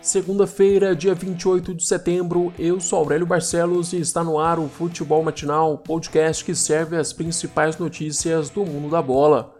Segunda-feira, 0.00 0.94
dia 0.94 1.12
28 1.12 1.74
de 1.74 1.84
setembro, 1.84 2.52
eu 2.56 2.78
sou 2.78 3.00
Aurélio 3.00 3.26
Barcelos 3.26 3.92
e 3.92 3.98
está 3.98 4.22
no 4.22 4.38
ar 4.38 4.58
o 4.58 4.68
Futebol 4.68 5.24
Matinal, 5.24 5.76
podcast 5.76 6.44
que 6.44 6.54
serve 6.54 6.96
as 6.96 7.12
principais 7.12 7.76
notícias 7.76 8.48
do 8.48 8.64
mundo 8.64 8.90
da 8.90 9.02
bola. 9.02 9.56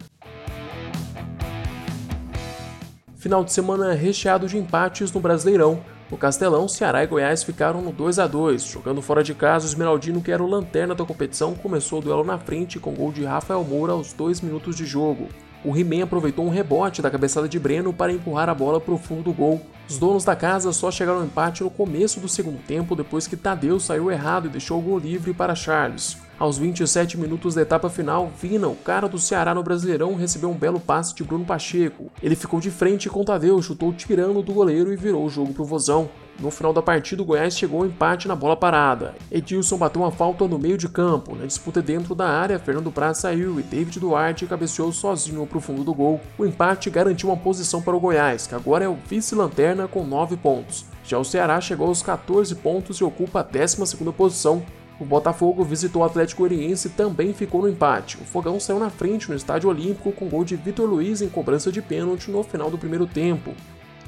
Final 3.16 3.42
de 3.42 3.52
semana 3.52 3.92
recheado 3.94 4.46
de 4.46 4.56
empates 4.56 5.10
no 5.10 5.20
Brasileirão. 5.20 5.82
No 6.08 6.16
Castelão, 6.16 6.68
Ceará 6.68 7.02
e 7.02 7.06
Goiás 7.06 7.42
ficaram 7.42 7.82
no 7.82 7.92
2 7.92 8.18
a 8.18 8.26
2 8.26 8.62
Jogando 8.62 9.02
fora 9.02 9.22
de 9.24 9.34
casa, 9.34 9.66
o 9.66 9.68
Esmeraldino, 9.68 10.22
que 10.22 10.30
era 10.30 10.42
o 10.42 10.48
lanterna 10.48 10.94
da 10.94 11.04
competição, 11.04 11.54
começou 11.54 11.98
o 11.98 12.02
duelo 12.02 12.24
na 12.24 12.38
frente 12.38 12.78
com 12.78 12.94
gol 12.94 13.10
de 13.10 13.24
Rafael 13.24 13.64
Moura 13.64 13.92
aos 13.92 14.12
2 14.12 14.40
minutos 14.40 14.76
de 14.76 14.86
jogo. 14.86 15.28
O 15.64 15.76
He-Man 15.76 16.04
aproveitou 16.04 16.46
um 16.46 16.50
rebote 16.50 17.02
da 17.02 17.10
cabeçada 17.10 17.48
de 17.48 17.58
Breno 17.58 17.92
para 17.92 18.12
empurrar 18.12 18.48
a 18.48 18.54
bola 18.54 18.80
para 18.80 18.94
o 18.94 18.98
fundo 18.98 19.24
do 19.24 19.32
gol. 19.32 19.60
Os 19.88 19.98
donos 19.98 20.24
da 20.24 20.36
casa 20.36 20.72
só 20.72 20.90
chegaram 20.90 21.20
ao 21.20 21.24
empate 21.24 21.64
no 21.64 21.70
começo 21.70 22.20
do 22.20 22.28
segundo 22.28 22.58
tempo 22.64 22.94
depois 22.94 23.26
que 23.26 23.36
Tadeu 23.36 23.80
saiu 23.80 24.10
errado 24.10 24.46
e 24.46 24.50
deixou 24.50 24.78
o 24.78 24.82
gol 24.82 24.98
livre 24.98 25.34
para 25.34 25.54
Charles. 25.54 26.16
Aos 26.38 26.56
27 26.56 27.18
minutos 27.18 27.56
da 27.56 27.62
etapa 27.62 27.90
final, 27.90 28.30
Vina, 28.40 28.68
o 28.68 28.76
cara 28.76 29.08
do 29.08 29.18
Ceará 29.18 29.52
no 29.52 29.62
Brasileirão, 29.62 30.14
recebeu 30.14 30.48
um 30.50 30.54
belo 30.54 30.78
passe 30.78 31.12
de 31.12 31.24
Bruno 31.24 31.44
Pacheco. 31.44 32.12
Ele 32.22 32.36
ficou 32.36 32.60
de 32.60 32.70
frente 32.70 33.08
com 33.08 33.24
Tadeu, 33.24 33.60
chutou 33.60 33.92
tirando 33.92 34.40
do 34.42 34.52
goleiro 34.52 34.92
e 34.92 34.96
virou 34.96 35.24
o 35.24 35.28
jogo 35.28 35.52
pro 35.52 35.64
Vozão. 35.64 36.08
No 36.38 36.52
final 36.52 36.72
da 36.72 36.80
partida, 36.80 37.20
o 37.20 37.24
Goiás 37.24 37.58
chegou 37.58 37.80
ao 37.80 37.86
empate 37.86 38.28
na 38.28 38.36
bola 38.36 38.56
parada. 38.56 39.16
Edilson 39.28 39.76
bateu 39.76 40.02
uma 40.02 40.12
falta 40.12 40.46
no 40.46 40.56
meio 40.56 40.78
de 40.78 40.88
campo. 40.88 41.34
Na 41.34 41.44
disputa 41.44 41.82
dentro 41.82 42.14
da 42.14 42.28
área, 42.28 42.60
Fernando 42.60 42.92
Praz 42.92 43.18
saiu 43.18 43.58
e 43.58 43.62
David 43.62 43.98
Duarte 43.98 44.46
cabeceou 44.46 44.92
sozinho 44.92 45.44
para 45.48 45.58
o 45.58 45.60
fundo 45.60 45.82
do 45.82 45.92
gol. 45.92 46.20
O 46.38 46.46
empate 46.46 46.90
garantiu 46.90 47.28
uma 47.28 47.36
posição 47.36 47.82
para 47.82 47.96
o 47.96 48.00
Goiás, 48.00 48.46
que 48.46 48.54
agora 48.54 48.84
é 48.84 48.88
o 48.88 48.94
vice-lanterna 48.94 49.88
com 49.88 50.04
9 50.04 50.36
pontos. 50.36 50.84
Já 51.02 51.18
o 51.18 51.24
Ceará 51.24 51.60
chegou 51.60 51.88
aos 51.88 52.02
14 52.02 52.54
pontos 52.54 52.98
e 52.98 53.04
ocupa 53.04 53.40
a 53.40 53.42
12 53.42 53.96
posição. 54.12 54.62
O 55.00 55.04
Botafogo 55.04 55.64
visitou 55.64 56.02
o 56.02 56.04
Atlético 56.04 56.46
Goianiense 56.46 56.86
e 56.86 56.90
também 56.92 57.32
ficou 57.32 57.62
no 57.62 57.68
empate. 57.68 58.16
O 58.20 58.24
Fogão 58.24 58.60
saiu 58.60 58.78
na 58.78 58.90
frente 58.90 59.28
no 59.28 59.34
Estádio 59.34 59.70
Olímpico 59.70 60.12
com 60.12 60.28
gol 60.28 60.44
de 60.44 60.54
Vitor 60.54 60.88
Luiz 60.88 61.20
em 61.20 61.28
cobrança 61.28 61.72
de 61.72 61.82
pênalti 61.82 62.30
no 62.30 62.44
final 62.44 62.70
do 62.70 62.78
primeiro 62.78 63.06
tempo. 63.06 63.54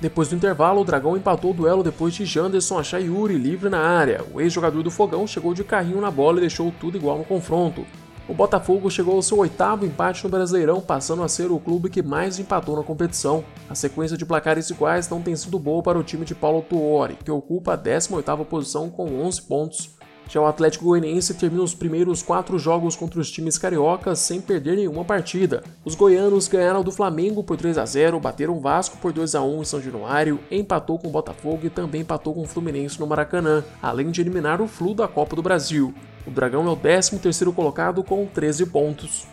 Depois 0.00 0.28
do 0.28 0.34
intervalo, 0.34 0.80
o 0.80 0.84
Dragão 0.84 1.14
empatou 1.14 1.50
o 1.50 1.54
duelo 1.54 1.82
depois 1.82 2.14
de 2.14 2.24
Janderson 2.24 2.78
achar 2.78 3.00
Yuri 3.00 3.34
livre 3.34 3.68
na 3.68 3.80
área. 3.80 4.24
O 4.32 4.40
ex-jogador 4.40 4.82
do 4.82 4.90
Fogão 4.90 5.26
chegou 5.26 5.52
de 5.52 5.62
carrinho 5.62 6.00
na 6.00 6.10
bola 6.10 6.38
e 6.38 6.40
deixou 6.40 6.72
tudo 6.80 6.96
igual 6.96 7.18
no 7.18 7.24
confronto. 7.24 7.84
O 8.26 8.32
Botafogo 8.32 8.90
chegou 8.90 9.16
ao 9.16 9.22
seu 9.22 9.38
oitavo 9.38 9.84
empate 9.84 10.24
no 10.24 10.30
Brasileirão, 10.30 10.80
passando 10.80 11.22
a 11.22 11.28
ser 11.28 11.50
o 11.50 11.58
clube 11.58 11.90
que 11.90 12.02
mais 12.02 12.38
empatou 12.38 12.76
na 12.76 12.82
competição. 12.82 13.44
A 13.68 13.74
sequência 13.74 14.16
de 14.16 14.24
placares 14.24 14.70
iguais 14.70 15.06
não 15.08 15.20
tem 15.20 15.36
sido 15.36 15.58
boa 15.58 15.82
para 15.82 15.98
o 15.98 16.04
time 16.04 16.24
de 16.24 16.34
Paulo 16.34 16.62
Tuori, 16.62 17.18
que 17.22 17.30
ocupa 17.30 17.74
a 17.74 17.78
18ª 17.78 18.44
posição 18.46 18.88
com 18.88 19.20
11 19.20 19.42
pontos. 19.42 19.99
Já 20.30 20.40
o 20.40 20.46
Atlético 20.46 20.84
Goianiense 20.84 21.34
termina 21.34 21.64
os 21.64 21.74
primeiros 21.74 22.22
quatro 22.22 22.56
jogos 22.56 22.94
contra 22.94 23.18
os 23.18 23.28
times 23.28 23.58
cariocas 23.58 24.20
sem 24.20 24.40
perder 24.40 24.76
nenhuma 24.76 25.04
partida. 25.04 25.64
Os 25.84 25.96
goianos 25.96 26.46
ganharam 26.46 26.84
do 26.84 26.92
Flamengo 26.92 27.42
por 27.42 27.56
3 27.56 27.76
a 27.76 27.84
0, 27.84 28.20
bateram 28.20 28.56
o 28.56 28.60
Vasco 28.60 28.96
por 28.98 29.12
2 29.12 29.34
a 29.34 29.42
1 29.42 29.60
em 29.60 29.64
São 29.64 29.82
Januário, 29.82 30.38
empatou 30.48 31.00
com 31.00 31.08
o 31.08 31.10
Botafogo 31.10 31.66
e 31.66 31.70
também 31.70 32.02
empatou 32.02 32.32
com 32.32 32.42
o 32.42 32.46
Fluminense 32.46 33.00
no 33.00 33.08
Maracanã, 33.08 33.64
além 33.82 34.12
de 34.12 34.20
eliminar 34.20 34.62
o 34.62 34.68
Flu 34.68 34.94
da 34.94 35.08
Copa 35.08 35.34
do 35.34 35.42
Brasil. 35.42 35.92
O 36.24 36.30
Dragão 36.30 36.64
é 36.68 36.70
o 36.70 36.76
13º 36.76 37.52
colocado 37.52 38.04
com 38.04 38.24
13 38.24 38.66
pontos. 38.66 39.26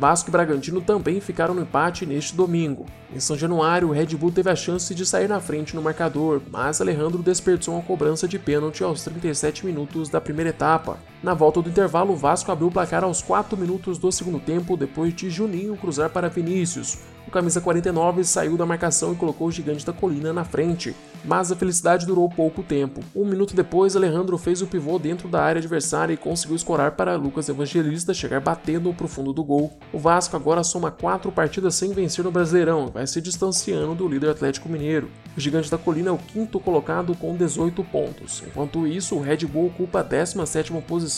Vasco 0.00 0.30
e 0.30 0.32
Bragantino 0.32 0.80
também 0.80 1.20
ficaram 1.20 1.52
no 1.52 1.60
empate 1.60 2.06
neste 2.06 2.34
domingo. 2.34 2.86
Em 3.14 3.20
São 3.20 3.36
Januário, 3.36 3.88
o 3.88 3.92
Red 3.92 4.16
Bull 4.16 4.32
teve 4.32 4.48
a 4.48 4.56
chance 4.56 4.94
de 4.94 5.04
sair 5.04 5.28
na 5.28 5.40
frente 5.40 5.76
no 5.76 5.82
marcador, 5.82 6.40
mas 6.50 6.80
Alejandro 6.80 7.22
desperdiçou 7.22 7.74
uma 7.74 7.82
cobrança 7.82 8.26
de 8.26 8.38
pênalti 8.38 8.82
aos 8.82 9.04
37 9.04 9.66
minutos 9.66 10.08
da 10.08 10.18
primeira 10.18 10.48
etapa. 10.48 10.96
Na 11.22 11.34
volta 11.34 11.60
do 11.60 11.68
intervalo, 11.68 12.14
o 12.14 12.16
Vasco 12.16 12.50
abriu 12.50 12.68
o 12.68 12.70
placar 12.70 13.04
aos 13.04 13.20
4 13.20 13.54
minutos 13.54 13.98
do 13.98 14.10
segundo 14.10 14.40
tempo 14.40 14.74
depois 14.74 15.14
de 15.14 15.28
Juninho 15.28 15.76
cruzar 15.76 16.08
para 16.08 16.30
Vinícius. 16.30 16.96
O 17.28 17.30
camisa 17.30 17.60
49 17.60 18.24
saiu 18.24 18.56
da 18.56 18.64
marcação 18.64 19.12
e 19.12 19.16
colocou 19.16 19.48
o 19.48 19.52
gigante 19.52 19.84
da 19.84 19.92
colina 19.92 20.32
na 20.32 20.44
frente, 20.44 20.96
mas 21.22 21.52
a 21.52 21.54
felicidade 21.54 22.06
durou 22.06 22.28
pouco 22.28 22.62
tempo. 22.62 23.02
Um 23.14 23.26
minuto 23.26 23.54
depois, 23.54 23.94
Alejandro 23.94 24.38
fez 24.38 24.62
o 24.62 24.66
pivô 24.66 24.98
dentro 24.98 25.28
da 25.28 25.42
área 25.42 25.60
adversária 25.60 26.14
e 26.14 26.16
conseguiu 26.16 26.56
escorar 26.56 26.92
para 26.92 27.14
Lucas 27.16 27.48
Evangelista 27.50 28.14
chegar 28.14 28.40
batendo 28.40 28.92
para 28.94 29.04
o 29.04 29.08
fundo 29.08 29.32
do 29.32 29.44
gol. 29.44 29.70
O 29.92 29.98
Vasco 29.98 30.34
agora 30.34 30.64
soma 30.64 30.90
quatro 30.90 31.30
partidas 31.30 31.74
sem 31.74 31.92
vencer 31.92 32.24
no 32.24 32.32
Brasileirão 32.32 32.88
e 32.88 32.92
vai 32.92 33.06
se 33.06 33.20
distanciando 33.20 33.94
do 33.94 34.08
líder 34.08 34.30
Atlético 34.30 34.70
Mineiro. 34.70 35.08
O 35.36 35.40
gigante 35.40 35.70
da 35.70 35.78
colina 35.78 36.08
é 36.08 36.12
o 36.12 36.18
quinto 36.18 36.58
colocado 36.58 37.14
com 37.14 37.36
18 37.36 37.84
pontos. 37.84 38.42
Enquanto 38.46 38.86
isso, 38.86 39.14
o 39.14 39.20
Red 39.20 39.46
Bull 39.46 39.66
ocupa 39.66 40.00
a 40.00 40.04
17ª 40.04 40.82
posição 40.82 41.09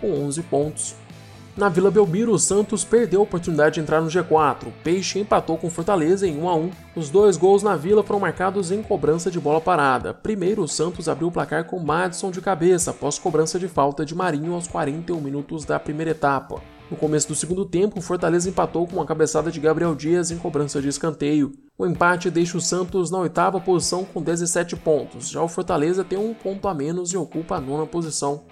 com 0.00 0.10
11 0.12 0.42
pontos. 0.42 0.96
Na 1.56 1.68
Vila 1.68 1.88
Belmiro, 1.88 2.32
o 2.32 2.38
Santos 2.38 2.82
perdeu 2.82 3.20
a 3.20 3.22
oportunidade 3.22 3.74
de 3.74 3.80
entrar 3.80 4.00
no 4.00 4.08
G4. 4.08 4.66
O 4.66 4.72
Peixe 4.82 5.20
empatou 5.20 5.56
com 5.56 5.70
Fortaleza 5.70 6.26
em 6.26 6.36
1 6.36 6.48
a 6.48 6.56
1. 6.56 6.70
Os 6.96 7.10
dois 7.10 7.36
gols 7.36 7.62
na 7.62 7.76
Vila 7.76 8.02
foram 8.02 8.18
marcados 8.18 8.72
em 8.72 8.82
cobrança 8.82 9.30
de 9.30 9.38
bola 9.38 9.60
parada. 9.60 10.12
Primeiro, 10.12 10.62
o 10.62 10.68
Santos 10.68 11.08
abriu 11.08 11.28
o 11.28 11.32
placar 11.32 11.64
com 11.64 11.78
Madison 11.78 12.32
de 12.32 12.40
cabeça 12.40 12.90
após 12.90 13.20
cobrança 13.20 13.56
de 13.56 13.68
falta 13.68 14.04
de 14.04 14.16
Marinho 14.16 14.52
aos 14.52 14.66
41 14.66 15.20
minutos 15.20 15.64
da 15.64 15.78
primeira 15.78 16.10
etapa. 16.10 16.60
No 16.90 16.96
começo 16.96 17.28
do 17.28 17.36
segundo 17.36 17.64
tempo, 17.64 18.00
o 18.00 18.02
Fortaleza 18.02 18.48
empatou 18.48 18.86
com 18.88 18.96
uma 18.96 19.06
cabeçada 19.06 19.50
de 19.50 19.60
Gabriel 19.60 19.94
Dias 19.94 20.32
em 20.32 20.36
cobrança 20.36 20.82
de 20.82 20.88
escanteio. 20.88 21.52
O 21.78 21.86
empate 21.86 22.30
deixa 22.30 22.58
o 22.58 22.60
Santos 22.60 23.12
na 23.12 23.18
oitava 23.18 23.60
posição 23.60 24.04
com 24.04 24.20
17 24.20 24.74
pontos. 24.76 25.30
Já 25.30 25.40
o 25.40 25.48
Fortaleza 25.48 26.02
tem 26.02 26.18
um 26.18 26.34
ponto 26.34 26.66
a 26.66 26.74
menos 26.74 27.12
e 27.12 27.16
ocupa 27.16 27.56
a 27.56 27.60
nona 27.60 27.86
posição. 27.86 28.42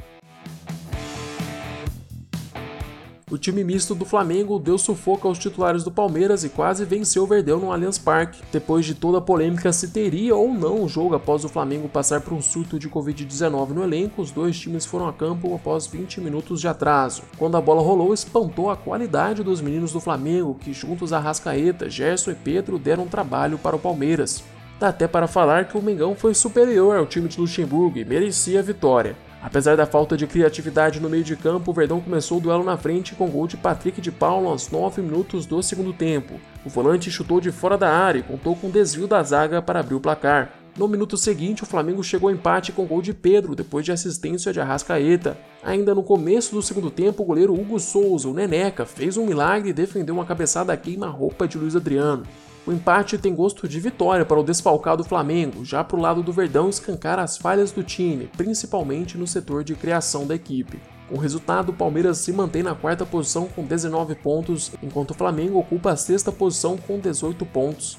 O 3.33 3.39
time 3.39 3.65
misto 3.65 3.95
do 3.95 4.05
Flamengo 4.05 4.59
deu 4.59 4.77
sufoco 4.77 5.27
aos 5.27 5.39
titulares 5.39 5.83
do 5.83 5.91
Palmeiras 5.91 6.45
e 6.45 6.51
quase 6.51 6.85
venceu 6.85 7.23
o 7.23 7.27
Verdão 7.27 7.59
no 7.59 7.73
Allianz 7.73 7.97
Parque. 7.97 8.43
Depois 8.53 8.85
de 8.85 8.95
toda 8.95 9.17
a 9.17 9.23
polêmica 9.23 9.73
se 9.73 9.89
teria 9.89 10.37
ou 10.37 10.53
não 10.53 10.85
o 10.85 10.89
jogo 10.89 11.15
após 11.15 11.43
o 11.43 11.49
Flamengo 11.49 11.89
passar 11.89 12.21
por 12.21 12.35
um 12.35 12.43
surto 12.43 12.79
de 12.79 12.91
Covid-19 12.91 13.71
no 13.71 13.83
elenco, 13.83 14.21
os 14.21 14.31
dois 14.31 14.61
times 14.61 14.85
foram 14.85 15.09
a 15.09 15.15
campo 15.15 15.55
após 15.55 15.87
20 15.87 16.21
minutos 16.21 16.61
de 16.61 16.69
atraso. 16.69 17.23
Quando 17.39 17.57
a 17.57 17.61
bola 17.63 17.81
rolou, 17.81 18.13
espantou 18.13 18.71
a 18.71 18.77
qualidade 18.77 19.43
dos 19.43 19.63
meninos 19.63 19.95
do 19.95 20.01
Flamengo, 20.01 20.59
que 20.61 20.75
juntos 20.75 21.11
a 21.11 21.19
Rascaeta, 21.19 21.89
Gerson 21.89 22.33
e 22.33 22.35
Pedro 22.35 22.79
deram 22.79 23.07
trabalho 23.07 23.57
para 23.57 23.75
o 23.75 23.81
Palmeiras. 23.81 24.45
Dá 24.79 24.89
até 24.89 25.09
para 25.09 25.27
falar 25.27 25.69
que 25.69 25.79
o 25.79 25.83
Mengão 25.83 26.15
foi 26.15 26.35
superior 26.35 26.99
ao 26.99 27.07
time 27.07 27.31
de 27.31 27.41
Luxemburgo 27.41 27.99
e 27.99 28.05
merecia 28.05 28.59
a 28.59 28.63
vitória. 28.63 29.17
Apesar 29.43 29.77
da 29.77 29.85
falta 29.85 30.17
de 30.17 30.27
criatividade 30.27 31.01
no 31.01 31.11
meio 31.11 31.25
de 31.25 31.35
campo, 31.35 31.73
o 31.73 31.75
Verdão 31.75 32.01
começou 32.01 32.39
o 32.39 32.41
duelo 32.41 32.63
na 32.63 32.77
frente 32.77 33.15
com 33.15 33.29
gol 33.29 33.49
de 33.49 33.57
Patrick 33.57 34.01
de 34.01 34.13
Paulo 34.13 34.49
aos 34.49 34.71
9 34.71 35.03
minutos 35.03 35.47
do 35.47 35.61
segundo 35.63 35.93
tempo. 35.93 36.41
O 36.65 36.71
volante 36.71 37.11
chutou 37.11 37.41
de 37.41 37.51
fora 37.51 37.77
da 37.77 37.91
área 37.91 38.21
e 38.21 38.23
contou 38.23 38.55
com 38.55 38.71
desvio 38.71 39.09
da 39.09 39.21
zaga 39.23 39.61
para 39.61 39.81
abrir 39.81 39.97
o 39.97 40.01
placar. 40.01 40.62
No 40.75 40.89
minuto 40.89 41.19
seguinte, 41.19 41.63
o 41.63 41.67
Flamengo 41.67 42.03
chegou 42.03 42.31
ao 42.31 42.35
empate 42.35 42.73
com 42.73 42.87
gol 42.87 43.03
de 43.03 43.13
Pedro, 43.13 43.55
depois 43.55 43.85
de 43.85 43.93
assistência 43.93 44.55
de 44.55 44.61
Arrascaeta. 44.61 45.37
Ainda 45.63 45.95
no 45.95 46.03
começo 46.03 46.55
do 46.55 46.63
segundo 46.63 46.91
tempo, 46.91 47.23
o 47.23 47.27
goleiro 47.27 47.53
Hugo 47.53 47.79
Souza, 47.79 48.27
o 48.27 48.33
Neneca, 48.33 48.87
fez 48.87 49.19
um 49.19 49.27
milagre 49.27 49.69
e 49.69 49.75
defendeu 49.75 50.15
uma 50.15 50.25
cabeçada 50.25 50.75
queima-roupa 50.75 51.47
de 51.47 51.59
Luiz 51.59 51.77
Adriano. 51.77 52.23
O 52.67 52.73
empate 52.73 53.19
tem 53.19 53.35
gosto 53.35 53.69
de 53.69 53.79
vitória 53.81 54.25
para 54.25 54.41
o 54.41 54.43
desfalcado 54.43 55.05
Flamengo, 55.05 55.63
já 55.63 55.85
para 55.85 55.97
o 55.97 56.01
lado 56.01 56.23
do 56.23 56.33
Verdão 56.33 56.71
escancar 56.71 57.19
as 57.19 57.37
falhas 57.37 57.71
do 57.71 57.83
time, 57.83 58.31
principalmente 58.35 59.19
no 59.19 59.27
setor 59.27 59.63
de 59.65 59.75
criação 59.75 60.27
da 60.27 60.35
equipe. 60.35 60.81
Com 61.07 61.17
o 61.17 61.21
resultado, 61.21 61.69
o 61.69 61.75
Palmeiras 61.75 62.17
se 62.19 62.33
mantém 62.33 62.63
na 62.63 62.75
quarta 62.75 63.05
posição 63.05 63.47
com 63.47 63.63
19 63.67 64.15
pontos, 64.15 64.73
enquanto 64.83 65.11
o 65.11 65.15
Flamengo 65.15 65.59
ocupa 65.59 65.91
a 65.91 65.97
sexta 65.97 66.33
posição 66.33 66.79
com 66.79 66.99
18 66.99 67.45
pontos. 67.45 67.99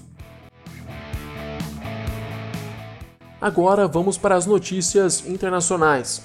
Agora 3.44 3.90
vamos 3.90 4.18
para 4.18 4.38
as 4.38 4.46
notícias 4.46 5.28
internacionais. 5.28 6.22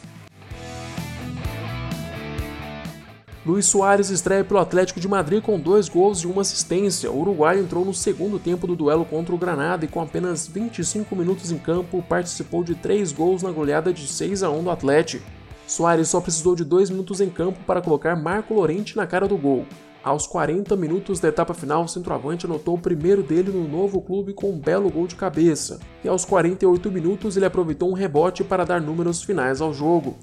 Luiz 3.44 3.66
Soares 3.66 4.08
estreia 4.08 4.44
pelo 4.44 4.60
Atlético 4.60 5.00
de 5.00 5.08
Madrid 5.08 5.42
com 5.42 5.58
dois 5.58 5.88
gols 5.88 6.20
e 6.20 6.28
uma 6.28 6.42
assistência. 6.42 7.10
O 7.10 7.18
uruguaio 7.18 7.58
entrou 7.58 7.84
no 7.84 7.92
segundo 7.92 8.38
tempo 8.38 8.68
do 8.68 8.76
duelo 8.76 9.04
contra 9.04 9.34
o 9.34 9.38
Granada 9.38 9.84
e 9.84 9.88
com 9.88 10.00
apenas 10.00 10.46
25 10.46 11.16
minutos 11.16 11.50
em 11.50 11.58
campo 11.58 12.00
participou 12.08 12.62
de 12.62 12.76
três 12.76 13.10
gols 13.10 13.42
na 13.42 13.50
goleada 13.50 13.92
de 13.92 14.06
6 14.06 14.44
a 14.44 14.50
1 14.50 14.62
do 14.62 14.70
Atlético. 14.70 15.26
Soares 15.66 16.08
só 16.08 16.20
precisou 16.20 16.54
de 16.54 16.64
dois 16.64 16.88
minutos 16.88 17.20
em 17.20 17.28
campo 17.28 17.58
para 17.66 17.82
colocar 17.82 18.14
Marco 18.14 18.54
Lorente 18.54 18.96
na 18.96 19.08
cara 19.08 19.26
do 19.26 19.36
gol. 19.36 19.66
Aos 20.02 20.26
40 20.26 20.76
minutos 20.76 21.18
da 21.18 21.28
etapa 21.28 21.52
final, 21.52 21.82
o 21.82 21.88
centroavante 21.88 22.46
anotou 22.46 22.76
o 22.76 22.80
primeiro 22.80 23.22
dele 23.22 23.50
no 23.50 23.66
novo 23.66 24.00
clube 24.00 24.32
com 24.32 24.50
um 24.50 24.58
belo 24.58 24.88
gol 24.90 25.06
de 25.06 25.16
cabeça, 25.16 25.80
e 26.04 26.08
aos 26.08 26.24
48 26.24 26.90
minutos 26.90 27.36
ele 27.36 27.46
aproveitou 27.46 27.90
um 27.90 27.94
rebote 27.94 28.44
para 28.44 28.64
dar 28.64 28.80
números 28.80 29.22
finais 29.22 29.60
ao 29.60 29.74
jogo. 29.74 30.16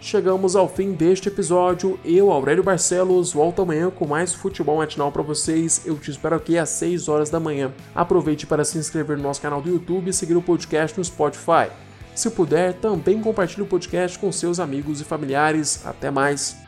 Chegamos 0.00 0.56
ao 0.56 0.66
fim 0.66 0.92
deste 0.92 1.28
episódio. 1.28 2.00
Eu, 2.02 2.32
Aurélio 2.32 2.64
Barcelos, 2.64 3.34
volto 3.34 3.60
amanhã 3.60 3.90
com 3.90 4.06
mais 4.06 4.32
futebol 4.32 4.78
matinal 4.78 5.12
para 5.12 5.20
vocês. 5.20 5.82
Eu 5.84 5.98
te 5.98 6.10
espero 6.10 6.34
aqui 6.34 6.56
às 6.56 6.70
6 6.70 7.08
horas 7.08 7.28
da 7.28 7.38
manhã. 7.38 7.70
Aproveite 7.94 8.46
para 8.46 8.64
se 8.64 8.78
inscrever 8.78 9.18
no 9.18 9.24
nosso 9.24 9.42
canal 9.42 9.60
do 9.60 9.68
YouTube 9.68 10.08
e 10.08 10.14
seguir 10.14 10.34
o 10.34 10.40
podcast 10.40 10.96
no 10.96 11.04
Spotify. 11.04 11.68
Se 12.18 12.28
puder, 12.30 12.74
também 12.74 13.20
compartilhe 13.20 13.62
o 13.62 13.66
podcast 13.66 14.18
com 14.18 14.32
seus 14.32 14.58
amigos 14.58 15.00
e 15.00 15.04
familiares. 15.04 15.86
Até 15.86 16.10
mais! 16.10 16.67